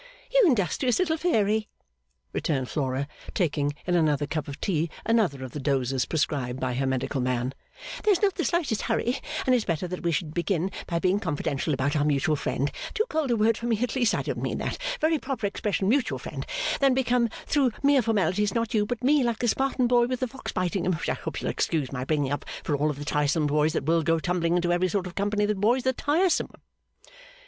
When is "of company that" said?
25.05-25.59